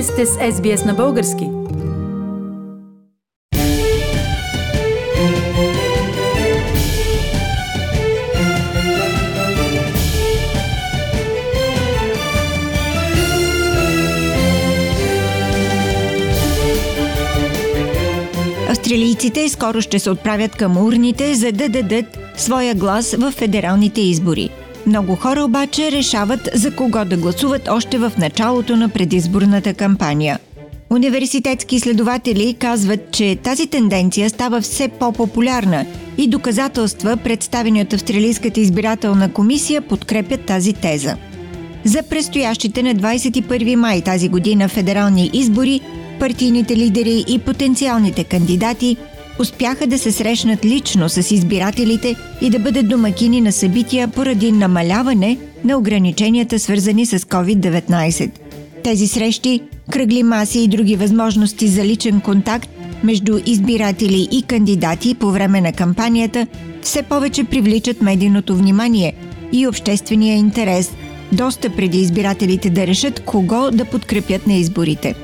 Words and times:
Вие 0.00 0.06
сте 0.06 0.26
с 0.26 0.36
SBS 0.36 0.86
на 0.86 0.94
български. 0.94 1.48
Австралийците 18.68 19.48
скоро 19.48 19.80
ще 19.80 19.98
се 19.98 20.10
отправят 20.10 20.56
към 20.56 20.76
урните, 20.76 21.34
за 21.34 21.52
да 21.52 21.68
дадат 21.68 22.18
своя 22.36 22.74
глас 22.74 23.14
в 23.14 23.30
федералните 23.30 24.00
избори. 24.00 24.50
Много 24.86 25.16
хора 25.16 25.44
обаче 25.44 25.92
решават 25.92 26.48
за 26.54 26.70
кого 26.76 27.04
да 27.04 27.16
гласуват 27.16 27.68
още 27.68 27.98
в 27.98 28.12
началото 28.18 28.76
на 28.76 28.88
предизборната 28.88 29.74
кампания. 29.74 30.38
Университетски 30.90 31.76
изследователи 31.76 32.54
казват, 32.54 33.10
че 33.12 33.36
тази 33.42 33.66
тенденция 33.66 34.30
става 34.30 34.60
все 34.60 34.88
по-популярна 34.88 35.86
и 36.18 36.28
доказателства, 36.28 37.16
представени 37.16 37.82
от 37.82 37.92
Австралийската 37.92 38.60
избирателна 38.60 39.32
комисия, 39.32 39.82
подкрепят 39.82 40.44
тази 40.44 40.72
теза. 40.72 41.16
За 41.84 42.02
предстоящите 42.02 42.82
на 42.82 42.94
21 42.94 43.74
май 43.74 44.02
тази 44.02 44.28
година 44.28 44.68
федерални 44.68 45.30
избори, 45.32 45.80
партийните 46.20 46.76
лидери 46.76 47.24
и 47.28 47.38
потенциалните 47.38 48.24
кандидати– 48.24 48.96
успяха 49.38 49.86
да 49.86 49.98
се 49.98 50.12
срещнат 50.12 50.64
лично 50.64 51.08
с 51.08 51.30
избирателите 51.30 52.16
и 52.40 52.50
да 52.50 52.58
бъдат 52.58 52.88
домакини 52.88 53.40
на 53.40 53.52
събития 53.52 54.08
поради 54.08 54.52
намаляване 54.52 55.38
на 55.64 55.78
ограниченията, 55.78 56.58
свързани 56.58 57.06
с 57.06 57.18
COVID-19. 57.18 58.30
Тези 58.84 59.06
срещи, 59.06 59.60
кръгли 59.90 60.22
маси 60.22 60.60
и 60.60 60.68
други 60.68 60.96
възможности 60.96 61.68
за 61.68 61.84
личен 61.84 62.20
контакт 62.20 62.68
между 63.04 63.38
избиратели 63.46 64.28
и 64.32 64.42
кандидати 64.42 65.14
по 65.14 65.30
време 65.30 65.60
на 65.60 65.72
кампанията 65.72 66.46
все 66.82 67.02
повече 67.02 67.44
привличат 67.44 68.02
медийното 68.02 68.56
внимание 68.56 69.12
и 69.52 69.66
обществения 69.66 70.36
интерес, 70.36 70.92
доста 71.32 71.70
преди 71.70 71.98
избирателите 71.98 72.70
да 72.70 72.86
решат 72.86 73.20
кого 73.20 73.70
да 73.70 73.84
подкрепят 73.84 74.46
на 74.46 74.54
изборите. 74.54 75.14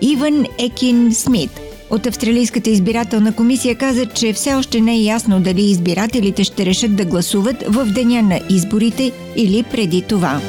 Иван 0.00 0.44
Екин 0.58 1.14
Смит– 1.14 1.60
от 1.90 2.06
Австралийската 2.06 2.70
избирателна 2.70 3.36
комисия 3.36 3.78
каза, 3.78 4.06
че 4.06 4.32
все 4.32 4.54
още 4.54 4.80
не 4.80 4.94
е 4.94 5.02
ясно 5.02 5.40
дали 5.40 5.62
избирателите 5.62 6.44
ще 6.44 6.66
решат 6.66 6.96
да 6.96 7.04
гласуват 7.04 7.56
в 7.66 7.86
деня 7.86 8.22
на 8.22 8.40
изборите 8.50 9.12
или 9.36 9.62
преди 9.62 10.02
това. 10.02 10.40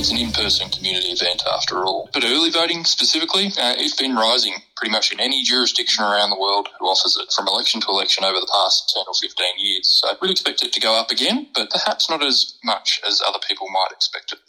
It's 0.00 0.12
an 0.16 0.20
in-person 0.26 0.66
community 0.76 1.10
event 1.18 1.40
after 1.58 1.74
all. 1.86 2.00
But 2.16 2.22
early 2.32 2.50
voting 2.60 2.80
specifically, 2.96 3.46
uh, 3.64 3.82
it's 3.82 3.98
been 4.04 4.14
rising 4.28 4.54
pretty 4.78 4.92
much 4.96 5.06
in 5.14 5.18
any 5.28 5.40
jurisdiction 5.52 6.00
around 6.08 6.30
the 6.34 6.40
world 6.46 6.66
who 6.76 6.84
offers 6.92 7.14
it 7.22 7.28
from 7.34 7.44
election 7.52 7.78
to 7.84 7.88
election 7.96 8.22
over 8.28 8.38
the 8.44 8.52
past 8.58 8.76
10 8.94 9.04
or 9.10 9.14
15 9.14 9.66
years. 9.66 9.86
So 9.98 10.06
we'd 10.20 10.34
expect 10.36 10.58
it 10.66 10.72
to 10.76 10.80
go 10.88 10.92
up 11.00 11.10
again, 11.16 11.36
but 11.56 11.66
perhaps 11.76 12.04
not 12.12 12.22
as 12.30 12.36
much 12.72 12.88
as 13.08 13.14
other 13.28 13.42
people 13.48 13.66
might 13.78 13.92
expect 13.98 14.28
it. 14.34 14.40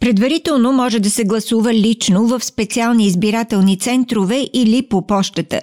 Предварително 0.00 0.72
може 0.72 1.00
да 1.00 1.10
се 1.10 1.24
гласува 1.24 1.74
лично 1.74 2.26
в 2.26 2.44
специални 2.44 3.06
избирателни 3.06 3.78
центрове 3.78 4.46
или 4.52 4.88
по 4.88 5.06
почтата. 5.06 5.60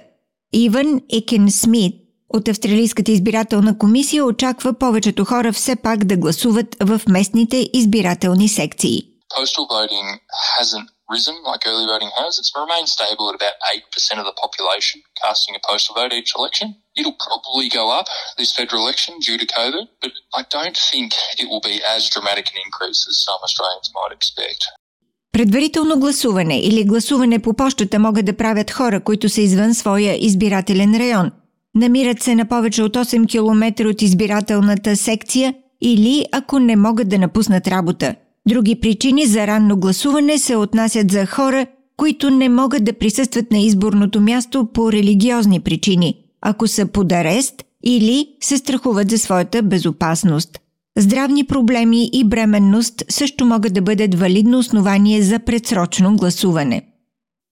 Иван 0.52 1.00
Екен 1.12 1.50
Смит 1.50 1.94
от 2.28 2.48
Австралийската 2.48 3.12
избирателна 3.12 3.78
комисия 3.78 4.24
очаква 4.24 4.78
повечето 4.78 5.24
хора 5.24 5.52
все 5.52 5.76
пак 5.76 6.04
да 6.04 6.16
гласуват 6.16 6.76
в 6.80 7.00
местните 7.08 7.70
избирателни 7.72 8.48
секции. 8.48 9.02
Postal 9.38 9.66
voting 9.76 10.08
hasn't 10.58 10.88
risen 11.14 11.36
like 11.50 11.62
early 11.70 11.86
voting 11.92 12.12
has. 12.20 12.32
It's 12.40 12.52
remained 12.62 12.90
stable 12.98 13.26
at 13.30 13.36
about 13.40 13.56
8% 13.76 14.20
of 14.22 14.26
the 14.30 14.36
population 14.44 14.96
casting 15.22 15.54
a 15.60 15.62
postal 15.70 15.94
vote 15.98 16.12
each 16.20 16.32
election. 16.38 16.68
It'll 16.98 17.20
probably 17.28 17.68
go 17.80 17.84
up 17.98 18.06
this 18.40 18.52
federal 18.58 18.80
election 18.84 19.12
due 19.28 19.38
to 19.42 19.46
COVID, 19.58 19.84
but 20.02 20.12
I 20.40 20.42
don't 20.56 20.78
think 20.90 21.08
it 21.40 21.46
will 21.50 21.64
be 21.70 21.76
as 21.96 22.00
dramatic 22.14 22.46
an 22.52 22.58
increase 22.66 23.00
as 23.10 23.16
some 23.28 23.40
Australians 23.46 23.88
might 23.98 24.12
expect. 24.18 24.60
Предварително 25.32 25.98
гласуване 25.98 26.60
или 26.60 26.84
гласуване 26.84 27.38
по 27.38 27.54
почтата 27.54 27.98
могат 27.98 28.26
да 28.26 28.36
правят 28.36 28.70
хора, 28.70 29.04
които 29.04 29.28
са 29.28 29.40
извън 29.40 29.74
своя 29.74 30.26
избирателен 30.26 30.96
район. 30.96 31.30
Намират 31.74 32.22
се 32.22 32.34
на 32.34 32.48
повече 32.48 32.82
от 32.82 32.96
8 32.96 33.28
км 33.28 33.88
от 33.88 34.02
избирателната 34.02 34.96
секция 34.96 35.54
или 35.80 36.26
ако 36.32 36.58
не 36.58 36.76
могат 36.76 37.08
да 37.08 37.18
напуснат 37.18 37.68
работа. 37.68 38.14
Други 38.48 38.80
причини 38.80 39.26
за 39.26 39.46
ранно 39.46 39.76
гласуване 39.76 40.38
се 40.38 40.56
отнасят 40.56 41.10
за 41.10 41.26
хора, 41.26 41.66
които 41.96 42.30
не 42.30 42.48
могат 42.48 42.84
да 42.84 42.98
присъстват 42.98 43.50
на 43.50 43.58
изборното 43.58 44.20
място 44.20 44.68
по 44.74 44.92
религиозни 44.92 45.60
причини, 45.60 46.21
ако 46.42 46.68
са 46.68 46.86
под 46.86 47.12
арест 47.12 47.54
или 47.84 48.28
се 48.40 48.58
страхуват 48.58 49.10
за 49.10 49.18
своята 49.18 49.62
безопасност. 49.62 50.58
Здравни 50.98 51.44
проблеми 51.44 52.10
и 52.12 52.24
бременност 52.24 53.02
също 53.08 53.44
могат 53.44 53.74
да 53.74 53.82
бъдат 53.82 54.14
валидно 54.14 54.58
основание 54.58 55.22
за 55.22 55.38
предсрочно 55.38 56.16
гласуване. 56.16 56.82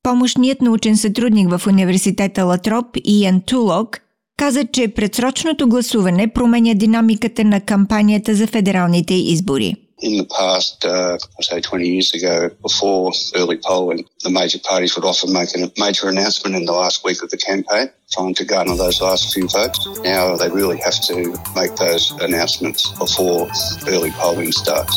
Помощният 0.02 0.62
научен 0.62 0.96
сътрудник 0.96 1.56
в 1.56 1.66
университета 1.66 2.44
Латроп 2.44 2.86
Иан 3.04 3.40
Тулок 3.40 4.00
каза, 4.36 4.64
че 4.64 4.88
предсрочното 4.88 5.68
гласуване 5.68 6.28
променя 6.28 6.74
динамиката 6.74 7.44
на 7.44 7.60
кампанията 7.60 8.34
за 8.34 8.46
федералните 8.46 9.14
избори. 9.14 9.74
in 9.99 10.17
the 10.17 10.25
past, 10.25 10.85
uh, 10.85 11.17
I 11.39 11.41
say 11.41 11.61
20 11.61 11.87
years 11.87 12.13
ago, 12.13 12.49
before 12.61 13.11
early 13.35 13.57
polling, 13.57 14.05
the 14.23 14.29
major 14.29 14.59
parties 14.59 14.95
would 14.95 15.05
often 15.05 15.31
make 15.33 15.49
a 15.55 15.71
major 15.77 16.09
announcement 16.09 16.55
in 16.55 16.65
the 16.65 16.73
last 16.73 17.03
week 17.03 17.23
of 17.23 17.29
the 17.29 17.37
campaign, 17.37 17.89
trying 18.11 18.35
to 18.35 18.45
garner 18.45 18.75
those 18.75 19.01
last 19.01 19.33
few 19.33 19.47
votes. 19.47 19.79
Now 20.03 20.35
they 20.35 20.49
really 20.49 20.77
have 20.77 20.99
to 21.09 21.15
make 21.55 21.75
those 21.75 22.11
announcements 22.21 22.91
before 22.99 23.47
early 23.87 24.11
polling 24.11 24.51
starts. 24.51 24.95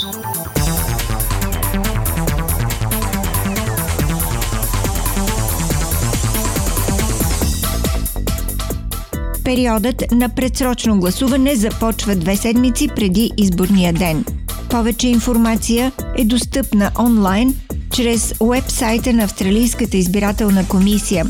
Периодът 9.44 10.10
на 10.12 10.28
предсрочно 10.34 11.00
гласуване 11.00 11.56
започва 11.56 12.16
две 12.16 12.36
седмици 12.36 12.88
преди 12.88 13.30
изборния 13.38 13.92
ден – 13.92 14.41
Повече 14.73 15.07
информация 15.07 15.91
е 16.17 16.25
достъпна 16.25 16.91
онлайн 16.99 17.55
чрез 17.91 18.33
уебсайта 18.39 19.13
на 19.13 19.23
Австралийската 19.23 19.97
избирателна 19.97 20.67
комисия 20.67 21.25